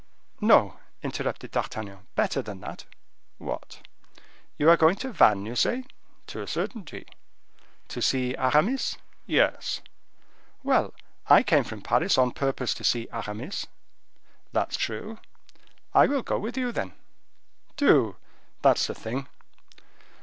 "No," 0.39 0.79
interrupted 1.03 1.51
D'Artagnan, 1.51 2.07
"better 2.15 2.41
than 2.41 2.59
that." 2.61 2.85
"What?" 3.37 3.87
"You 4.57 4.67
are 4.71 4.75
going 4.75 4.95
to 4.95 5.11
Vannes, 5.13 5.45
you 5.45 5.55
say?" 5.55 5.83
"To 6.25 6.41
a 6.41 6.47
certainty." 6.47 7.05
"To 7.89 8.01
see 8.01 8.35
Aramis?" 8.35 8.97
"Yes." 9.27 9.81
"Well! 10.63 10.95
I 11.27 11.43
came 11.43 11.63
from 11.63 11.81
Paris 11.83 12.17
on 12.17 12.31
purpose 12.31 12.73
to 12.73 12.83
see 12.83 13.09
Aramis." 13.13 13.67
"That's 14.51 14.75
true." 14.75 15.19
"I 15.93 16.07
will 16.07 16.23
go 16.23 16.39
with 16.39 16.57
you 16.57 16.71
then." 16.71 16.93
"Do; 17.77 18.15
that's 18.63 18.87
the 18.87 18.95
thing." 18.95 19.27